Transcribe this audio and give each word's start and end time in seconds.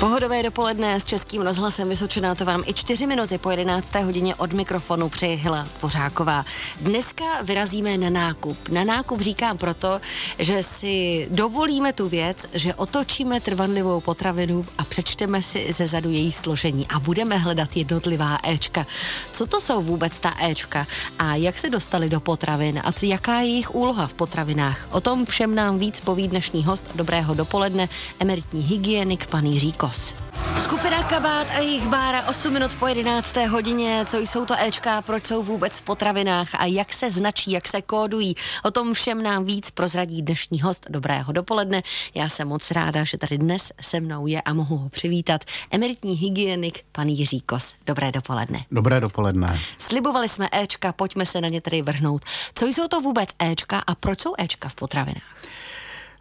Pohodové 0.00 0.42
dopoledne 0.42 1.00
s 1.00 1.04
Českým 1.04 1.42
rozhlasem 1.42 1.88
Vysočená 1.88 2.34
to 2.34 2.44
vám 2.44 2.62
i 2.66 2.74
čtyři 2.74 3.06
minuty 3.06 3.38
po 3.38 3.50
11. 3.50 3.94
hodině 3.94 4.34
od 4.34 4.52
mikrofonu 4.52 5.08
přeje 5.08 5.36
Hila 5.36 5.66
Dvořáková. 5.78 6.44
Dneska 6.80 7.24
vyrazíme 7.42 7.98
na 7.98 8.10
nákup. 8.10 8.68
Na 8.68 8.84
nákup 8.84 9.20
říkám 9.20 9.58
proto, 9.58 10.00
že 10.38 10.62
si 10.62 11.26
dovolíme 11.30 11.92
tu 11.92 12.08
věc, 12.08 12.46
že 12.54 12.74
otočíme 12.74 13.40
trvanlivou 13.40 14.00
potravinu 14.00 14.64
a 14.78 14.84
přečteme 14.84 15.42
si 15.42 15.72
ze 15.72 15.86
zadu 15.86 16.10
její 16.10 16.32
složení 16.32 16.86
a 16.88 16.98
budeme 16.98 17.36
hledat 17.36 17.76
jednotlivá 17.76 18.38
Ečka. 18.42 18.86
Co 19.32 19.46
to 19.46 19.60
jsou 19.60 19.82
vůbec 19.82 20.20
ta 20.20 20.34
Ečka 20.40 20.86
a 21.18 21.34
jak 21.34 21.58
se 21.58 21.70
dostali 21.70 22.08
do 22.08 22.20
potravin 22.20 22.82
a 22.84 22.92
jaká 23.02 23.40
je 23.40 23.48
jejich 23.48 23.74
úloha 23.74 24.06
v 24.06 24.14
potravinách? 24.14 24.88
O 24.90 25.00
tom 25.00 25.26
všem 25.26 25.54
nám 25.54 25.78
víc 25.78 26.00
poví 26.00 26.28
dnešní 26.28 26.64
host. 26.64 26.88
Dobrého 26.94 27.34
dopoledne, 27.34 27.88
emeritní 28.20 28.62
hygienik 28.62 29.26
pan 29.26 29.46
Jiří 29.46 29.72
Kos. 29.88 30.14
Skupina 30.62 31.02
Kabát 31.02 31.50
a 31.50 31.58
jejich 31.58 31.88
bára 31.88 32.28
8 32.28 32.52
minut 32.52 32.74
po 32.74 32.86
11. 32.86 33.36
hodině. 33.36 34.04
Co 34.06 34.18
jsou 34.18 34.44
to 34.44 34.54
Ečka, 34.58 35.02
proč 35.02 35.26
jsou 35.26 35.42
vůbec 35.42 35.78
v 35.78 35.82
potravinách 35.82 36.54
a 36.54 36.64
jak 36.64 36.92
se 36.92 37.10
značí, 37.10 37.50
jak 37.50 37.68
se 37.68 37.82
kódují. 37.82 38.34
O 38.64 38.70
tom 38.70 38.94
všem 38.94 39.22
nám 39.22 39.44
víc 39.44 39.70
prozradí 39.70 40.22
dnešní 40.22 40.60
host. 40.60 40.86
Dobrého 40.90 41.32
dopoledne. 41.32 41.82
Já 42.14 42.28
jsem 42.28 42.48
moc 42.48 42.70
ráda, 42.70 43.04
že 43.04 43.18
tady 43.18 43.38
dnes 43.38 43.72
se 43.80 44.00
mnou 44.00 44.26
je 44.26 44.42
a 44.42 44.54
mohu 44.54 44.76
ho 44.76 44.88
přivítat. 44.88 45.44
Emeritní 45.70 46.14
hygienik 46.14 46.84
pan 46.92 47.08
Jiří 47.08 47.40
Kos. 47.40 47.74
Dobré 47.86 48.12
dopoledne. 48.12 48.64
Dobré 48.70 49.00
dopoledne. 49.00 49.60
Slibovali 49.78 50.28
jsme 50.28 50.48
Ečka, 50.52 50.92
pojďme 50.92 51.26
se 51.26 51.40
na 51.40 51.48
ně 51.48 51.60
tedy 51.60 51.82
vrhnout. 51.82 52.24
Co 52.54 52.66
jsou 52.66 52.88
to 52.88 53.00
vůbec 53.00 53.28
Ečka 53.38 53.78
a 53.86 53.94
proč 53.94 54.20
jsou 54.20 54.34
Ečka 54.38 54.68
v 54.68 54.74
potravinách? 54.74 55.38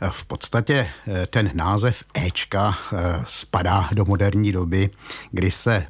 V 0.10 0.26
podstatě 0.26 0.88
eh, 1.08 1.28
ten 1.28 1.52
název 1.54 2.04
Ečka 2.14 2.78
eh, 2.94 3.24
spadá 3.28 3.90
do 3.94 4.06
moderní 4.06 4.52
doby, 4.52 4.90
kdy 5.32 5.52
se 5.52 5.88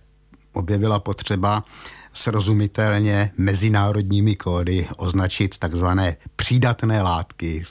objevila 0.53 0.99
potřeba 0.99 1.63
srozumitelně 2.13 3.31
mezinárodními 3.37 4.35
kódy 4.35 4.87
označit 4.97 5.57
takzvané 5.57 6.17
přídatné 6.35 7.01
látky, 7.01 7.63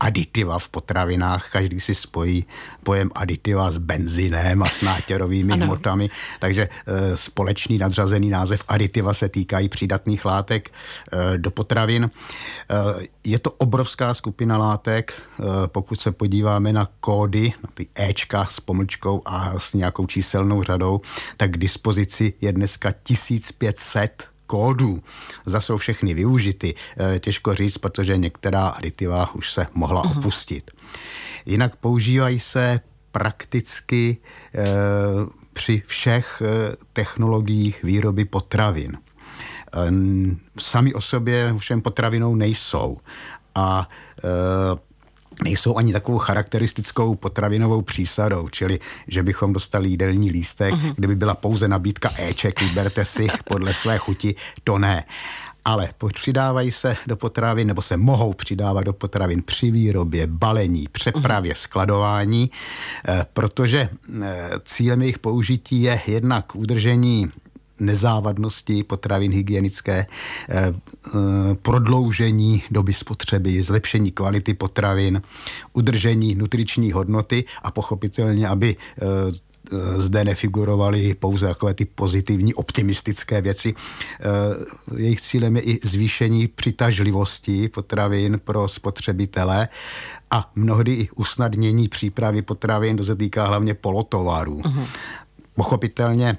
aditiva 0.00 0.58
v 0.58 0.68
potravinách, 0.68 1.50
každý 1.52 1.80
si 1.80 1.94
spojí 1.94 2.46
pojem 2.84 3.10
aditiva 3.14 3.70
s 3.70 3.78
benzinem 3.78 4.62
a 4.62 4.68
s 4.68 4.80
nátěrovými 4.80 5.52
ano. 5.52 5.66
hmotami, 5.66 6.10
takže 6.38 6.68
e, 6.86 7.16
společný 7.16 7.78
nadřazený 7.78 8.30
název 8.30 8.64
aditiva 8.68 9.14
se 9.14 9.28
týkají 9.28 9.68
přídatných 9.68 10.24
látek 10.24 10.70
e, 10.70 11.38
do 11.38 11.50
potravin. 11.50 12.04
E, 12.04 12.10
je 13.24 13.38
to 13.38 13.50
obrovská 13.50 14.14
skupina 14.14 14.58
látek, 14.58 15.12
e, 15.12 15.44
pokud 15.66 16.00
se 16.00 16.12
podíváme 16.12 16.72
na 16.72 16.88
kódy, 17.00 17.52
na 17.62 17.70
ty 17.74 17.88
Ečka 17.94 18.44
s 18.44 18.60
pomlčkou 18.60 19.22
a 19.24 19.58
s 19.58 19.74
nějakou 19.74 20.06
číselnou 20.06 20.62
řadou, 20.62 21.00
tak 21.36 21.50
k 21.50 21.56
dispozici 21.56 22.32
je 22.40 22.52
dneska 22.52 22.92
1500 23.02 24.30
kódů. 24.50 25.02
Zda 25.46 25.60
jsou 25.60 25.76
všechny 25.76 26.14
využity, 26.14 26.74
eh, 26.74 27.18
těžko 27.18 27.54
říct, 27.54 27.78
protože 27.78 28.16
některá 28.16 28.68
aditiva 28.68 29.34
už 29.34 29.52
se 29.52 29.66
mohla 29.74 30.02
uh-huh. 30.02 30.18
opustit. 30.18 30.70
Jinak 31.46 31.76
používají 31.76 32.40
se 32.40 32.80
prakticky 33.12 34.16
e, 34.54 34.66
při 35.52 35.82
všech 35.86 36.42
e, 36.42 36.76
technologiích 36.92 37.82
výroby 37.82 38.24
potravin. 38.24 38.98
E, 38.98 39.90
sami 40.58 40.94
o 40.94 41.00
sobě 41.00 41.54
všem 41.58 41.82
potravinou 41.82 42.34
nejsou. 42.34 42.98
A 43.54 43.88
e, 44.24 44.89
nejsou 45.44 45.76
ani 45.76 45.92
takovou 45.92 46.18
charakteristickou 46.18 47.14
potravinovou 47.14 47.82
přísadou, 47.82 48.48
čili 48.48 48.78
že 49.08 49.22
bychom 49.22 49.52
dostali 49.52 49.88
jídelní 49.88 50.30
lístek, 50.30 50.74
uh-huh. 50.74 50.94
kde 50.94 51.08
by 51.08 51.16
byla 51.16 51.34
pouze 51.34 51.68
nabídka 51.68 52.10
Eček, 52.18 52.60
vyberte 52.62 53.04
si 53.04 53.28
podle 53.44 53.74
své 53.74 53.98
chuti, 53.98 54.34
to 54.64 54.78
ne. 54.78 55.04
Ale 55.64 55.88
přidávají 56.14 56.72
se 56.72 56.96
do 57.06 57.16
potravin, 57.16 57.66
nebo 57.66 57.82
se 57.82 57.96
mohou 57.96 58.32
přidávat 58.32 58.82
do 58.82 58.92
potravin 58.92 59.42
při 59.42 59.70
výrobě, 59.70 60.26
balení, 60.26 60.86
přepravě, 60.92 61.54
skladování, 61.54 62.50
eh, 63.08 63.26
protože 63.32 63.88
eh, 64.22 64.50
cílem 64.64 65.02
jejich 65.02 65.18
použití 65.18 65.82
je 65.82 66.00
jednak 66.06 66.56
udržení 66.56 67.28
nezávadnosti 67.80 68.82
potravin 68.82 69.32
hygienické, 69.32 70.06
eh, 70.48 70.66
eh, 70.66 71.14
prodloužení 71.62 72.62
doby 72.70 72.92
spotřeby, 72.92 73.62
zlepšení 73.62 74.10
kvality 74.10 74.54
potravin, 74.54 75.22
udržení 75.72 76.34
nutriční 76.34 76.92
hodnoty 76.92 77.44
a 77.62 77.70
pochopitelně, 77.70 78.48
aby 78.48 78.76
eh, 78.76 79.06
zde 79.96 80.24
nefigurovaly 80.24 81.14
pouze 81.14 81.46
takové 81.46 81.74
ty 81.74 81.84
pozitivní, 81.84 82.54
optimistické 82.54 83.40
věci. 83.40 83.74
Jejich 84.96 85.20
cílem 85.20 85.56
je 85.56 85.62
i 85.62 85.78
zvýšení 85.84 86.48
přitažlivosti 86.48 87.68
potravin 87.68 88.40
pro 88.44 88.68
spotřebitele 88.68 89.68
a 90.30 90.50
mnohdy 90.54 90.92
i 90.92 91.08
usnadnění 91.16 91.88
přípravy 91.88 92.42
potravin, 92.42 92.96
to 92.96 93.04
se 93.04 93.16
týká 93.16 93.46
hlavně 93.46 93.74
polotovarů. 93.74 94.58
Uh-huh. 94.58 94.86
Pochopitelně 95.54 96.36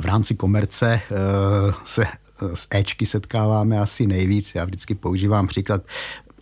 v 0.00 0.04
rámci 0.04 0.34
komerce 0.34 1.00
uh, 1.10 1.74
se 1.84 2.04
eh, 2.04 2.56
s 2.56 2.66
Ečky 2.70 3.06
setkáváme 3.06 3.78
asi 3.78 4.06
nejvíc. 4.06 4.54
Já 4.54 4.64
vždycky 4.64 4.94
používám 4.94 5.46
příklad 5.46 5.82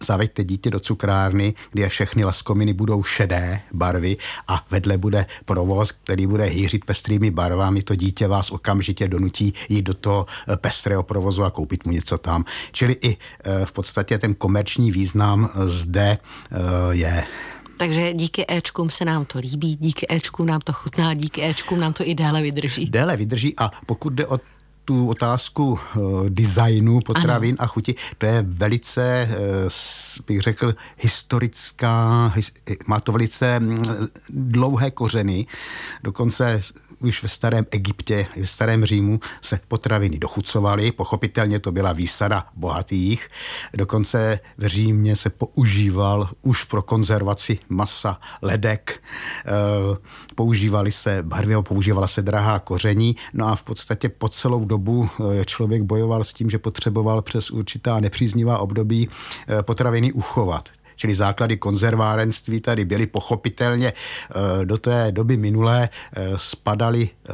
zaveďte 0.07 0.45
dítě 0.45 0.71
do 0.71 0.81
cukrárny, 0.81 1.55
kde 1.73 1.89
všechny 1.89 2.25
laskominy 2.25 2.73
budou 2.73 3.03
šedé 3.03 3.61
barvy 3.73 4.17
a 4.49 4.67
vedle 4.71 4.99
bude 4.99 5.27
provoz, 5.45 5.93
který 5.93 6.27
bude 6.27 6.45
hýřit 6.45 6.85
pestrými 6.85 7.31
barvami. 7.31 7.83
To 7.83 7.95
dítě 7.95 8.29
vás 8.29 8.51
okamžitě 8.51 9.09
donutí 9.09 9.55
jít 9.69 9.83
do 9.83 9.95
toho 9.95 10.27
eh, 10.49 10.57
pestrého 10.57 11.03
provozu 11.03 11.45
a 11.45 11.51
koupit 11.51 11.87
mu 11.87 11.93
něco 11.93 12.19
tam. 12.19 12.45
Čili 12.73 12.97
i 13.03 13.17
v 13.65 13.73
podstatě 13.73 14.19
ten 14.19 14.35
komerční 14.35 14.93
význam 14.93 15.51
zde 15.67 16.19
je. 16.91 17.25
Takže 17.79 18.13
díky 18.13 18.45
Ečkům 18.49 18.91
se 18.91 19.05
nám 19.05 19.25
to 19.25 19.39
líbí, 19.39 19.77
díky 19.81 20.07
Ečkům 20.11 20.47
nám 20.47 20.61
to 20.61 20.73
chutná, 20.73 21.15
díky 21.15 21.45
Ečkům 21.45 21.81
nám 21.81 21.93
to 21.93 22.05
i 22.07 22.15
déle 22.15 22.43
vydrží. 22.43 22.91
Déle 22.91 23.17
vydrží 23.17 23.55
a 23.59 23.71
pokud 23.87 24.13
jde 24.13 24.27
o 24.27 24.39
tu 24.87 25.09
otázku 25.09 25.71
uh, 25.71 26.27
designu 26.29 27.01
potravin 27.01 27.57
ano. 27.59 27.65
a 27.65 27.67
chuti, 27.67 27.95
to 28.19 28.27
je 28.27 28.43
velice, 28.43 29.29
uh, 29.31 30.27
bych 30.27 30.41
řekl, 30.41 30.75
historická, 30.99 32.27
his, 32.35 32.53
má 32.87 33.01
to 33.01 33.13
velice 33.13 33.61
mm, 33.61 33.83
dlouhé 34.31 34.91
kořeny, 34.91 35.47
dokonce 36.03 36.63
už 36.99 37.23
ve 37.23 37.29
starém 37.29 37.67
Egyptě, 37.71 38.27
ve 38.37 38.47
starém 38.47 38.85
Římu 38.85 39.21
se 39.43 39.61
potraviny 39.69 40.19
dochucovaly, 40.19 40.93
pochopitelně 40.93 41.61
to 41.61 41.73
byla 41.73 41.93
výsada 41.93 42.47
bohatých, 42.55 43.29
dokonce 43.75 44.41
v 44.59 44.67
Římě 44.67 45.17
se 45.17 45.31
používal 45.31 46.29
už 46.43 46.65
pro 46.65 46.83
konzervaci 46.83 47.59
masa 47.69 48.21
ledek, 48.43 49.03
používali 50.35 50.93
se 50.93 51.23
barvy, 51.23 51.55
používala 51.63 52.09
se 52.09 52.23
drahá 52.23 52.59
koření, 52.59 53.17
no 53.35 53.47
a 53.47 53.57
v 53.57 53.65
podstatě 53.65 54.09
po 54.09 54.29
celou 54.29 54.65
dobu 54.65 54.76
eh, 55.21 55.45
člověk 55.45 55.83
bojoval 55.83 56.25
s 56.25 56.33
tím, 56.33 56.51
že 56.51 56.59
potřeboval 56.59 57.23
přes 57.23 57.51
určitá 57.51 58.01
nepříznivá 58.01 58.59
období 58.59 59.09
eh, 59.49 59.63
potraviny 59.63 60.13
uchovat 60.13 60.69
čili 60.97 61.15
základy 61.15 61.57
konzervárenství 61.57 62.61
tady 62.61 62.85
byly 62.85 63.07
pochopitelně 63.07 63.93
eh, 63.93 64.65
do 64.65 64.79
té 64.79 65.13
doby 65.13 65.37
minulé 65.37 65.89
eh, 65.89 66.29
spadaly 66.37 67.09
eh, 67.09 67.33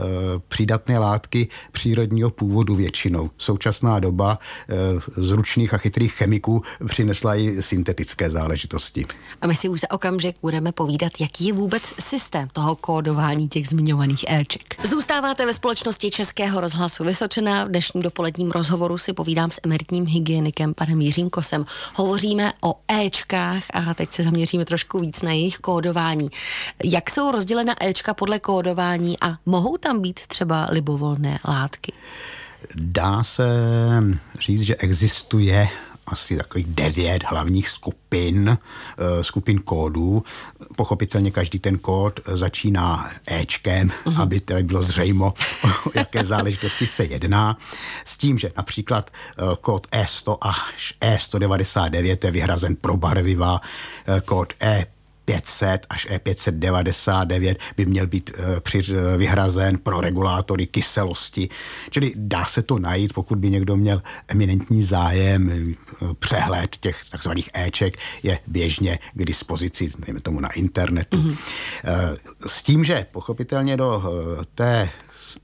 přídatné 0.48 0.98
látky 0.98 1.48
přírodního 1.72 2.30
původu 2.30 2.74
většinou. 2.74 3.30
Současná 3.38 4.00
doba 4.00 4.38
zručných 5.16 5.74
a 5.74 5.78
chytrých 5.78 6.12
chemiků 6.12 6.62
přinesla 6.86 7.36
i 7.36 7.62
syntetické 7.62 8.30
záležitosti. 8.30 9.06
A 9.40 9.46
my 9.46 9.54
si 9.54 9.68
už 9.68 9.80
za 9.80 9.90
okamžik 9.90 10.36
budeme 10.42 10.72
povídat, 10.72 11.12
jaký 11.20 11.46
je 11.46 11.52
vůbec 11.52 11.94
systém 12.00 12.48
toho 12.52 12.76
kódování 12.76 13.48
těch 13.48 13.68
zmiňovaných 13.68 14.24
Eček. 14.28 14.74
Zůstáváte 14.84 15.46
ve 15.46 15.54
společnosti 15.54 16.10
Českého 16.10 16.60
rozhlasu 16.60 17.04
Vysočená. 17.04 17.64
V 17.64 17.68
dnešním 17.68 18.02
dopoledním 18.02 18.50
rozhovoru 18.50 18.98
si 18.98 19.12
povídám 19.12 19.50
s 19.50 19.60
emeritním 19.64 20.06
hygienikem 20.06 20.74
panem 20.74 21.00
Jiřím 21.00 21.30
Kosem. 21.30 21.64
Hovoříme 21.94 22.52
o 22.60 22.74
Ečkách 22.88 23.51
hrách 23.52 23.90
a 23.90 23.94
teď 23.94 24.12
se 24.12 24.22
zaměříme 24.22 24.64
trošku 24.64 24.98
víc 24.98 25.22
na 25.22 25.32
jejich 25.32 25.58
kódování. 25.58 26.30
Jak 26.84 27.10
jsou 27.10 27.30
rozdělena 27.30 27.74
Ečka 27.86 28.14
podle 28.14 28.38
kódování 28.38 29.16
a 29.20 29.36
mohou 29.46 29.76
tam 29.76 30.00
být 30.00 30.20
třeba 30.26 30.68
libovolné 30.70 31.38
látky? 31.44 31.92
Dá 32.74 33.24
se 33.24 33.44
říct, 34.40 34.62
že 34.62 34.76
existuje 34.76 35.68
asi 36.06 36.36
takových 36.36 36.66
devět 36.66 37.22
hlavních 37.24 37.68
skupin, 37.68 38.58
eh, 38.98 39.24
skupin 39.24 39.58
kódů. 39.58 40.22
Pochopitelně 40.76 41.30
každý 41.30 41.58
ten 41.58 41.78
kód 41.78 42.20
začíná 42.26 43.10
Ečkem, 43.26 43.88
uh-huh. 43.88 44.22
aby 44.22 44.40
tedy 44.40 44.62
bylo 44.62 44.82
zřejmo, 44.82 45.34
o 45.86 45.90
jaké 45.94 46.24
záležitosti 46.32 46.86
se 46.86 47.04
jedná. 47.04 47.58
S 48.04 48.16
tím, 48.16 48.38
že 48.38 48.52
například 48.56 49.10
eh, 49.10 49.42
kód 49.60 49.86
E100 49.86 50.38
až 50.40 50.94
E199 51.00 52.18
je 52.24 52.30
vyhrazen 52.30 52.76
pro 52.76 52.96
barviva, 52.96 53.60
eh, 54.06 54.20
kód 54.20 54.52
E 54.62 54.86
500 55.24 55.86
až 55.90 56.06
E599 56.06 57.56
by 57.76 57.86
měl 57.86 58.06
být 58.06 58.30
e, 58.30 58.60
při, 58.60 58.78
e, 58.78 59.16
vyhrazen 59.16 59.78
pro 59.78 60.00
regulátory 60.00 60.66
kyselosti. 60.66 61.48
Čili 61.90 62.12
dá 62.16 62.44
se 62.44 62.62
to 62.62 62.78
najít, 62.78 63.12
pokud 63.12 63.38
by 63.38 63.50
někdo 63.50 63.76
měl 63.76 64.02
eminentní 64.28 64.82
zájem, 64.82 65.50
e, 65.50 65.74
přehled 66.18 66.76
těch 66.76 67.00
takzvaných 67.10 67.50
Eček 67.54 67.96
je 68.22 68.38
běžně 68.46 68.98
k 69.14 69.24
dispozici, 69.24 69.90
dejme 69.98 70.20
tomu 70.20 70.40
na 70.40 70.48
internetu. 70.48 71.16
Mm-hmm. 71.16 71.36
S 72.46 72.62
tím, 72.62 72.84
že 72.84 73.06
pochopitelně 73.12 73.76
do 73.76 74.02
té 74.54 74.90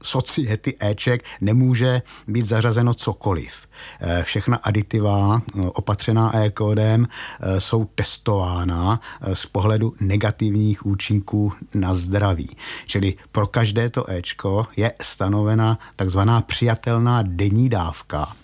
society 0.02 0.76
Eček 0.80 1.24
nemůže 1.40 2.02
být 2.28 2.46
zařazeno 2.46 2.94
cokoliv. 2.94 3.52
Eh, 4.00 4.22
všechna 4.22 4.56
aditiva 4.56 5.42
eh, 5.42 5.60
opatřená 5.60 6.36
E-kódem 6.36 7.06
eh, 7.40 7.60
jsou 7.60 7.84
testována 7.84 9.00
z 9.34 9.46
pohledu 9.46 9.94
negativních 10.00 10.86
účinků 10.86 11.52
na 11.74 11.94
zdraví. 11.94 12.56
Čili 12.86 13.14
pro 13.32 13.46
každé 13.46 13.90
to 13.90 14.10
Ečko 14.10 14.66
je 14.76 14.92
stanovena 15.02 15.78
takzvaná 15.96 16.40
přijatelná 16.40 17.22
denní 17.22 17.68
dávka 17.68 18.36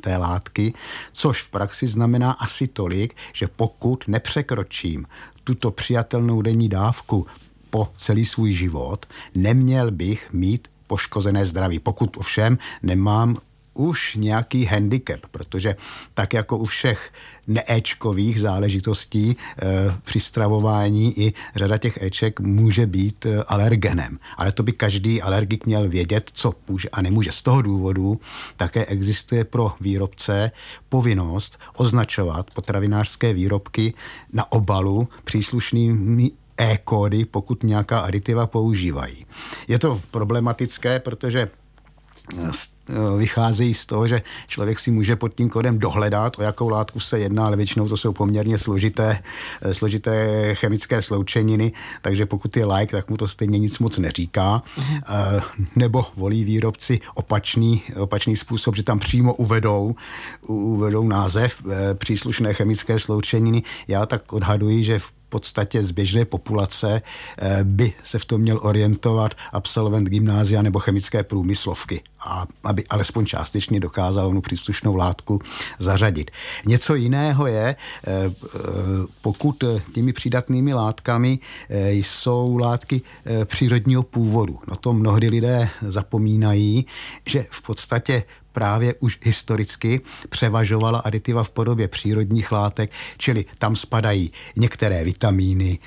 té 0.00 0.16
látky, 0.16 0.74
což 1.12 1.42
v 1.42 1.50
praxi 1.50 1.86
znamená 1.86 2.32
asi 2.32 2.66
tolik, 2.66 3.16
že 3.32 3.48
pokud 3.48 4.04
nepřekročím 4.08 5.06
tuto 5.44 5.70
přijatelnou 5.70 6.42
denní 6.42 6.68
dávku 6.68 7.26
po 7.70 7.88
celý 7.96 8.26
svůj 8.26 8.52
život, 8.52 9.06
neměl 9.34 9.90
bych 9.90 10.32
mít 10.32 10.68
poškozené 10.88 11.46
zdraví. 11.46 11.78
Pokud 11.78 12.16
ovšem 12.16 12.58
nemám 12.82 13.36
už 13.78 14.14
nějaký 14.14 14.64
handicap, 14.64 15.20
protože 15.30 15.76
tak 16.14 16.34
jako 16.34 16.58
u 16.58 16.64
všech 16.64 17.12
neéčkových 17.46 18.40
záležitostí 18.40 19.30
e, 19.30 19.36
při 20.02 20.20
stravování 20.20 21.20
i 21.20 21.32
řada 21.56 21.78
těch 21.78 22.02
éček 22.02 22.40
může 22.40 22.86
být 22.86 23.26
e, 23.26 23.42
alergenem. 23.42 24.18
Ale 24.36 24.52
to 24.52 24.62
by 24.62 24.72
každý 24.72 25.22
alergik 25.22 25.66
měl 25.66 25.88
vědět, 25.88 26.30
co 26.32 26.52
může 26.68 26.88
a 26.88 27.02
nemůže. 27.02 27.32
Z 27.32 27.42
toho 27.42 27.62
důvodu 27.62 28.20
také 28.56 28.86
existuje 28.86 29.44
pro 29.44 29.72
výrobce 29.80 30.50
povinnost 30.88 31.58
označovat 31.76 32.54
potravinářské 32.54 33.32
výrobky 33.32 33.94
na 34.32 34.52
obalu 34.52 35.08
příslušnými 35.24 36.30
e-kódy, 36.58 37.24
pokud 37.24 37.62
nějaká 37.62 38.00
aditiva 38.00 38.46
používají. 38.46 39.26
Je 39.68 39.78
to 39.78 40.00
problematické, 40.10 40.98
protože 40.98 41.48
eh, 42.38 42.50
vycházejí 43.16 43.74
z 43.74 43.86
toho, 43.86 44.08
že 44.08 44.22
člověk 44.46 44.78
si 44.78 44.90
může 44.90 45.16
pod 45.16 45.34
tím 45.34 45.48
kodem 45.48 45.78
dohledat, 45.78 46.38
o 46.38 46.42
jakou 46.42 46.68
látku 46.68 47.00
se 47.00 47.18
jedná, 47.18 47.46
ale 47.46 47.56
většinou 47.56 47.88
to 47.88 47.96
jsou 47.96 48.12
poměrně 48.12 48.58
složité, 48.58 49.22
eh, 49.62 49.74
složité 49.74 50.54
chemické 50.54 51.02
sloučeniny, 51.02 51.72
takže 52.02 52.26
pokud 52.26 52.56
je 52.56 52.66
like, 52.66 52.96
tak 52.96 53.10
mu 53.10 53.16
to 53.16 53.28
stejně 53.28 53.58
nic 53.58 53.78
moc 53.78 53.98
neříká. 53.98 54.62
Nebo 55.76 56.06
volí 56.16 56.44
výrobci 56.44 57.00
opačný, 57.14 57.82
opačný 57.96 58.36
způsob, 58.36 58.76
že 58.76 58.82
tam 58.82 58.98
přímo 58.98 59.34
uvedou, 59.34 59.94
uvedou 60.46 61.08
název 61.08 61.62
příslušné 61.94 62.54
chemické 62.54 62.98
sloučeniny. 62.98 63.62
Já 63.88 64.06
tak 64.06 64.32
odhaduji, 64.32 64.84
že 64.84 64.98
v 64.98 65.17
podstatě 65.28 65.84
z 65.84 65.90
běžné 65.90 66.24
populace 66.24 67.02
eh, 67.38 67.58
by 67.64 67.92
se 68.04 68.18
v 68.18 68.24
tom 68.24 68.40
měl 68.40 68.58
orientovat 68.62 69.34
absolvent 69.52 70.08
gymnázia 70.08 70.62
nebo 70.62 70.78
chemické 70.78 71.22
průmyslovky, 71.22 72.02
a 72.20 72.46
aby 72.64 72.84
alespoň 72.86 73.26
částečně 73.26 73.80
dokázal 73.80 74.26
onu 74.26 74.40
příslušnou 74.40 74.96
látku 74.96 75.40
zařadit. 75.78 76.30
Něco 76.66 76.94
jiného 76.94 77.46
je, 77.46 77.66
eh, 77.66 77.76
eh, 78.06 78.30
pokud 79.22 79.64
těmi 79.94 80.12
přídatnými 80.12 80.74
látkami 80.74 81.38
jsou 81.88 82.56
látky 82.56 83.02
přírodního 83.44 84.02
původu. 84.02 84.58
No 84.68 84.76
to 84.76 84.92
mnohdy 84.92 85.28
lidé 85.28 85.68
zapomínají, 85.82 86.86
že 87.26 87.46
v 87.50 87.62
podstatě 87.62 88.22
právě 88.58 88.94
už 89.00 89.18
historicky 89.24 90.00
převažovala 90.28 90.98
aditiva 90.98 91.44
v 91.44 91.50
podobě 91.50 91.88
přírodních 91.88 92.52
látek, 92.52 92.90
čili 93.16 93.44
tam 93.58 93.76
spadají 93.76 94.32
některé 94.56 95.04
vitamíny, 95.04 95.78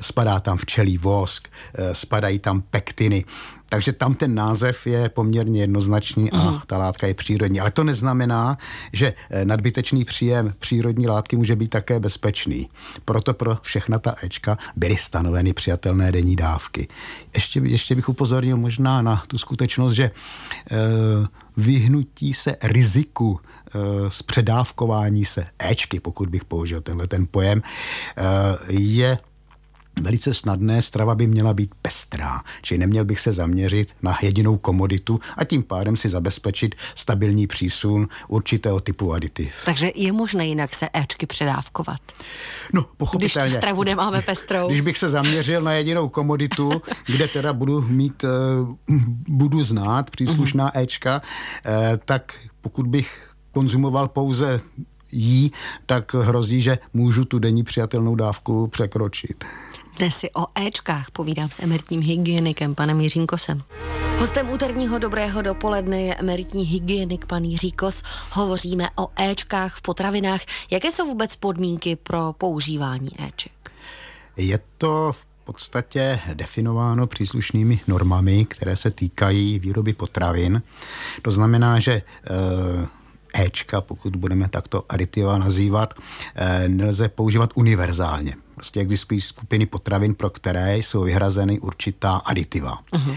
spadá 0.00 0.40
tam 0.40 0.56
včelí 0.56 0.98
vosk, 0.98 1.48
eh, 1.74 1.94
spadají 1.94 2.38
tam 2.38 2.60
pektiny. 2.60 3.24
Takže 3.68 3.92
tam 3.92 4.14
ten 4.14 4.34
název 4.34 4.86
je 4.86 5.08
poměrně 5.08 5.60
jednoznačný 5.60 6.32
a 6.32 6.36
uh-huh. 6.36 6.60
ta 6.66 6.78
látka 6.78 7.06
je 7.06 7.14
přírodní. 7.14 7.60
Ale 7.60 7.70
to 7.70 7.84
neznamená, 7.84 8.58
že 8.92 9.14
eh, 9.30 9.44
nadbytečný 9.44 10.04
příjem 10.04 10.54
přírodní 10.58 11.06
látky 11.06 11.36
může 11.36 11.56
být 11.56 11.68
také 11.68 12.00
bezpečný. 12.00 12.68
Proto 13.04 13.34
pro 13.34 13.58
všechna 13.62 13.98
ta 13.98 14.14
Ečka 14.22 14.58
byly 14.76 14.96
stanoveny 14.96 15.52
přijatelné 15.52 16.12
denní 16.12 16.36
dávky. 16.36 16.88
Ještě, 17.34 17.60
ještě 17.60 17.94
bych 17.94 18.08
upozornil 18.08 18.56
možná 18.56 19.02
na 19.02 19.22
tu 19.26 19.38
skutečnost, 19.38 19.92
že 19.92 20.04
e, 20.04 20.10
vyhnutí 21.56 22.34
se 22.34 22.56
riziku 22.62 23.40
e, 23.40 23.78
zpředávkování 24.10 25.24
se 25.24 25.46
Ečky, 25.58 26.00
pokud 26.00 26.28
bych 26.28 26.44
použil 26.44 26.80
tenhle 26.80 27.06
ten 27.06 27.26
pojem, 27.30 27.62
e, 27.62 28.22
je 28.72 29.18
velice 30.00 30.34
snadné, 30.34 30.82
strava 30.82 31.14
by 31.14 31.26
měla 31.26 31.54
být 31.54 31.70
pestrá, 31.82 32.40
či 32.62 32.78
neměl 32.78 33.04
bych 33.04 33.20
se 33.20 33.32
zaměřit 33.32 33.96
na 34.02 34.18
jedinou 34.22 34.58
komoditu 34.58 35.20
a 35.36 35.44
tím 35.44 35.62
pádem 35.62 35.96
si 35.96 36.08
zabezpečit 36.08 36.74
stabilní 36.94 37.46
přísun 37.46 38.08
určitého 38.28 38.80
typu 38.80 39.12
aditiv. 39.12 39.54
Takže 39.64 39.92
je 39.94 40.12
možné 40.12 40.46
jinak 40.46 40.74
se 40.74 40.88
Ečky 40.92 41.26
předávkovat? 41.26 42.00
No, 42.72 42.86
pochopitelně. 42.96 43.48
Když 43.48 43.56
stravu 43.56 43.82
nemáme 43.82 44.22
pestrou. 44.22 44.66
Když 44.68 44.80
bych 44.80 44.98
se 44.98 45.08
zaměřil 45.08 45.62
na 45.62 45.72
jedinou 45.72 46.08
komoditu, 46.08 46.82
kde 47.06 47.28
teda 47.28 47.52
budu 47.52 47.80
mít, 47.80 48.24
eh, 48.24 48.28
budu 49.28 49.64
znát 49.64 50.10
příslušná. 50.10 50.78
Ečka, 50.78 51.22
eh, 51.66 51.98
tak 52.04 52.34
pokud 52.60 52.86
bych 52.86 53.28
konzumoval 53.52 54.08
pouze 54.08 54.60
jí, 55.12 55.52
tak 55.86 56.14
hrozí, 56.14 56.60
že 56.60 56.78
můžu 56.94 57.24
tu 57.24 57.38
denní 57.38 57.62
přijatelnou 57.62 58.14
dávku 58.14 58.66
překročit. 58.68 59.44
Dnes 59.98 60.16
si 60.16 60.30
o 60.32 60.46
Ečkách 60.54 61.10
povídám 61.10 61.50
s 61.50 61.62
emeritním 61.62 62.00
hygienikem 62.00 62.74
panem 62.74 63.00
Jiřím 63.00 63.26
Kosem. 63.26 63.62
Hostem 64.18 64.50
úterního 64.50 64.98
dobrého 64.98 65.42
dopoledne 65.42 66.00
je 66.00 66.14
emeritní 66.14 66.64
hygienik 66.64 67.26
pan 67.26 67.44
Jiří 67.44 67.72
Kos. 67.72 68.02
Hovoříme 68.30 68.88
o 68.96 69.08
Ečkách 69.22 69.76
v 69.76 69.82
potravinách. 69.82 70.40
Jaké 70.70 70.92
jsou 70.92 71.06
vůbec 71.06 71.36
podmínky 71.36 71.96
pro 71.96 72.32
používání 72.38 73.10
Eček? 73.28 73.52
Je 74.36 74.60
to 74.78 75.12
v 75.12 75.26
podstatě 75.44 76.20
definováno 76.34 77.06
příslušnými 77.06 77.80
normami, 77.86 78.44
které 78.44 78.76
se 78.76 78.90
týkají 78.90 79.58
výroby 79.58 79.92
potravin. 79.92 80.62
To 81.22 81.30
znamená, 81.30 81.78
že 81.78 82.02
Ečka, 83.34 83.80
pokud 83.80 84.16
budeme 84.16 84.48
takto 84.48 84.84
aditiva 84.88 85.38
nazývat, 85.38 85.94
e, 86.34 86.68
nelze 86.68 87.08
používat 87.08 87.50
univerzálně. 87.54 88.34
Prostě 88.54 88.80
existují 88.80 89.20
skupiny 89.20 89.66
potravin, 89.66 90.14
pro 90.14 90.30
které 90.30 90.78
jsou 90.78 91.02
vyhrazeny 91.02 91.60
určitá 91.60 92.16
aditiva. 92.16 92.78
Uh-huh. 92.92 93.16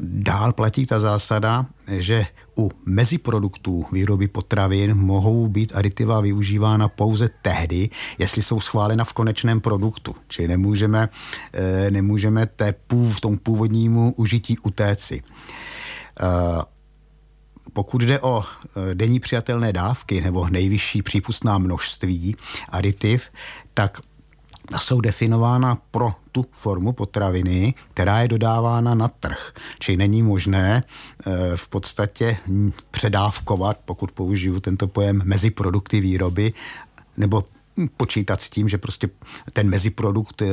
Dál 0.00 0.52
platí 0.52 0.86
ta 0.86 1.00
zásada, 1.00 1.66
že 1.88 2.26
u 2.58 2.70
meziproduktů 2.86 3.84
výroby 3.92 4.28
potravin 4.28 4.94
mohou 4.94 5.48
být 5.48 5.72
aditiva 5.74 6.20
využívána 6.20 6.88
pouze 6.88 7.28
tehdy, 7.42 7.88
jestli 8.18 8.42
jsou 8.42 8.60
schválena 8.60 9.04
v 9.04 9.12
konečném 9.12 9.60
produktu. 9.60 10.14
Čili 10.28 10.48
nemůžeme, 10.48 11.08
eh, 11.52 11.90
nemůžeme 11.90 12.46
té 12.46 12.74
pův, 12.86 13.20
tom 13.20 13.38
původnímu 13.38 14.12
užití 14.12 14.58
utéci 14.58 15.22
eh, 16.20 16.62
pokud 17.72 18.02
jde 18.02 18.20
o 18.20 18.44
denní 18.94 19.20
přijatelné 19.20 19.72
dávky 19.72 20.20
nebo 20.20 20.48
nejvyšší 20.48 21.02
přípustná 21.02 21.58
množství 21.58 22.36
aditiv, 22.68 23.30
tak 23.74 24.00
jsou 24.76 25.00
definována 25.00 25.78
pro 25.90 26.12
tu 26.32 26.44
formu 26.52 26.92
potraviny, 26.92 27.74
která 27.94 28.20
je 28.20 28.28
dodávána 28.28 28.94
na 28.94 29.08
trh. 29.08 29.52
Čili 29.78 29.96
není 29.96 30.22
možné 30.22 30.82
e, 30.82 31.56
v 31.56 31.68
podstatě 31.68 32.36
předávkovat, 32.90 33.78
pokud 33.84 34.12
použiju 34.12 34.60
tento 34.60 34.88
pojem, 34.88 35.22
mezi 35.24 35.50
produkty 35.50 36.00
výroby, 36.00 36.52
nebo 37.16 37.44
počítat 37.96 38.40
s 38.40 38.50
tím, 38.50 38.68
že 38.68 38.78
prostě 38.78 39.08
ten 39.52 39.70
meziprodukt 39.70 40.42
e, 40.42 40.46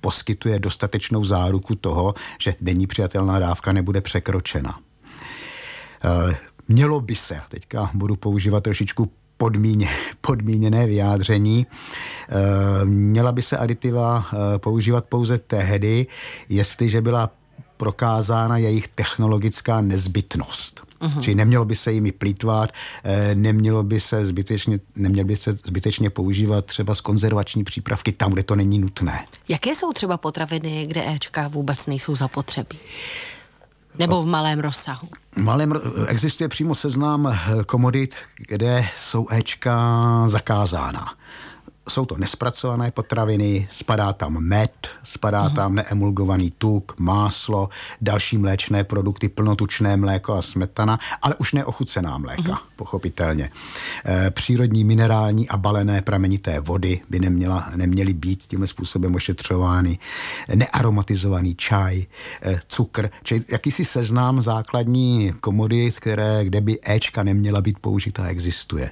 poskytuje 0.00 0.58
dostatečnou 0.58 1.24
záruku 1.24 1.74
toho, 1.74 2.14
že 2.40 2.54
denní 2.60 2.86
přijatelná 2.86 3.38
dávka 3.38 3.72
nebude 3.72 4.00
překročena. 4.00 4.78
E, 6.04 6.36
mělo 6.68 7.00
by 7.00 7.14
se, 7.14 7.40
teďka 7.48 7.90
budu 7.94 8.16
používat 8.16 8.62
trošičku 8.62 9.12
podmíně, 9.40 9.88
podmíněné 10.20 10.86
vyjádření. 10.86 11.66
E, 11.66 12.84
měla 12.84 13.32
by 13.32 13.42
se 13.42 13.56
aditiva 13.56 14.24
e, 14.32 14.58
používat 14.58 15.04
pouze 15.04 15.38
tehdy, 15.38 16.06
jestliže 16.48 17.00
byla 17.00 17.30
prokázána 17.76 18.56
jejich 18.56 18.88
technologická 18.88 19.80
nezbytnost. 19.80 20.82
Uh-huh. 21.00 21.20
Čili 21.20 21.34
nemělo 21.34 21.64
by 21.64 21.76
se 21.76 21.92
jimi 21.92 22.12
plítvat, 22.12 22.70
eh, 23.04 23.34
nemělo 23.34 23.82
by 23.82 24.00
se 24.00 24.26
zbytečně, 24.26 24.78
neměl 24.96 25.24
by 25.24 25.36
se 25.36 25.52
zbytečně 25.52 26.10
používat 26.10 26.64
třeba 26.66 26.94
z 26.94 27.00
konzervační 27.00 27.64
přípravky 27.64 28.12
tam, 28.12 28.32
kde 28.32 28.42
to 28.42 28.56
není 28.56 28.78
nutné. 28.78 29.26
Jaké 29.48 29.74
jsou 29.74 29.92
třeba 29.92 30.16
potraviny, 30.16 30.86
kde 30.86 31.12
Ečka 31.14 31.48
vůbec 31.48 31.86
nejsou 31.86 32.14
zapotřebí? 32.16 32.78
Nebo 33.98 34.22
v 34.22 34.26
malém 34.26 34.60
rozsahu? 34.60 35.08
V 35.32 35.36
malém 35.36 35.72
existuje 36.08 36.48
přímo 36.48 36.74
seznam 36.74 37.38
komodit, 37.66 38.14
kde 38.48 38.84
jsou 38.96 39.26
Ečka 39.30 40.22
zakázána 40.26 41.14
jsou 41.90 42.04
to 42.04 42.16
nespracované 42.16 42.90
potraviny, 42.90 43.68
spadá 43.70 44.12
tam 44.12 44.40
med, 44.40 44.88
spadá 45.02 45.48
uh-huh. 45.48 45.54
tam 45.54 45.74
neemulgovaný 45.74 46.50
tuk, 46.50 46.94
máslo, 46.98 47.68
další 48.00 48.38
mléčné 48.38 48.84
produkty, 48.84 49.28
plnotučné 49.28 49.96
mléko 49.96 50.34
a 50.34 50.42
smetana, 50.42 50.98
ale 51.22 51.34
už 51.34 51.52
neochucená 51.52 52.18
mléka, 52.18 52.52
uh-huh. 52.52 52.58
pochopitelně. 52.76 53.50
E, 54.06 54.30
přírodní 54.30 54.84
minerální 54.84 55.48
a 55.48 55.56
balené 55.56 56.02
pramenité 56.02 56.60
vody 56.60 57.00
by 57.10 57.18
neměla, 57.18 57.70
neměly 57.76 58.12
být 58.12 58.42
tímhle 58.42 58.66
způsobem 58.66 59.14
ošetřovány. 59.14 59.98
Nearomatizovaný 60.54 61.54
čaj, 61.54 62.06
e, 62.42 62.60
cukr, 62.68 63.10
čili 63.22 63.44
jakýsi 63.52 63.84
seznám 63.84 64.42
základní 64.42 65.32
komodit, 65.40 66.00
které, 66.00 66.44
kde 66.44 66.60
by 66.60 66.78
Ečka 66.82 67.22
neměla 67.22 67.60
být 67.60 67.78
použita, 67.78 68.26
existuje. 68.26 68.90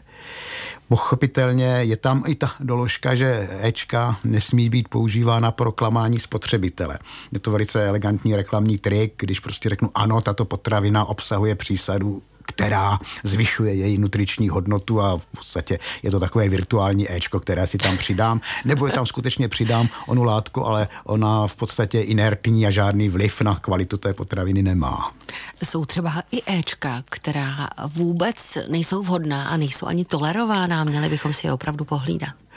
Pochopitelně 0.89 1.65
je 1.65 1.97
tam 1.97 2.23
i 2.27 2.35
ta 2.35 2.51
doložka, 2.61 2.88
že 3.15 3.49
Ečka 3.63 4.19
nesmí 4.25 4.71
být 4.71 4.89
používána 4.89 5.51
pro 5.51 5.73
klamání 5.73 6.19
spotřebitele. 6.19 6.99
Je 7.33 7.41
to 7.41 7.51
velice 7.51 7.89
elegantní 7.89 8.37
reklamní 8.37 8.79
trik, 8.79 9.13
když 9.17 9.41
prostě 9.41 9.69
řeknu 9.69 9.91
ano, 9.95 10.21
tato 10.21 10.45
potravina 10.45 11.05
obsahuje 11.05 11.55
přísadu 11.55 12.23
která 12.49 12.99
zvyšuje 13.23 13.75
její 13.75 13.99
nutriční 13.99 14.49
hodnotu 14.49 15.01
a 15.01 15.19
v 15.19 15.27
podstatě 15.27 15.79
je 16.03 16.11
to 16.11 16.21
takové 16.21 16.49
virtuální 16.49 17.13
Ečko, 17.13 17.41
které 17.41 17.67
si 17.67 17.79
tam 17.79 17.97
přidám, 17.97 18.41
nebo 18.65 18.87
je 18.87 18.93
tam 18.93 19.07
skutečně 19.07 19.49
přidám 19.49 19.89
onu 20.07 20.23
látku, 20.23 20.67
ale 20.67 20.89
ona 21.05 21.47
v 21.47 21.57
podstatě 21.57 22.01
inertní 22.01 22.67
a 22.67 22.71
žádný 22.71 23.09
vliv 23.09 23.41
na 23.41 23.55
kvalitu 23.55 23.97
té 23.97 24.15
potraviny 24.15 24.63
nemá. 24.63 25.13
Jsou 25.65 25.85
třeba 25.85 26.23
i 26.31 26.59
Ečka, 26.59 27.03
která 27.11 27.69
vůbec 27.87 28.59
nejsou 28.69 29.03
vhodná 29.03 29.45
a 29.49 29.57
nejsou 29.57 29.87
ani 29.87 30.05
tolerována, 30.05 30.85
měli 30.85 31.09
bychom 31.09 31.33
si 31.33 31.47
je 31.47 31.53
opravdu 31.53 31.85
pohlídat. 31.85 32.48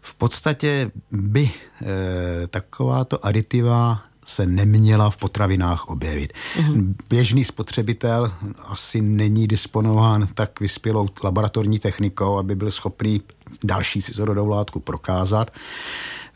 V 0.00 0.14
podstatě 0.14 0.90
by 1.10 1.50
e, 1.50 2.46
takováto 2.46 3.26
aditiva 3.26 4.02
se 4.28 4.46
neměla 4.46 5.10
v 5.10 5.16
potravinách 5.16 5.88
objevit. 5.88 6.32
Mm-hmm. 6.56 6.94
Běžný 7.08 7.44
spotřebitel 7.44 8.32
asi 8.64 9.00
není 9.00 9.46
disponován 9.46 10.26
tak 10.34 10.60
vyspělou 10.60 11.08
laboratorní 11.24 11.78
technikou, 11.78 12.38
aby 12.38 12.54
byl 12.54 12.70
schopný 12.70 13.22
další 13.64 14.02
cizorodou 14.02 14.48
látku 14.48 14.80
prokázat. 14.80 15.50